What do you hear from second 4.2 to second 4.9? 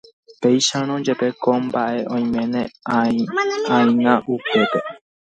upépe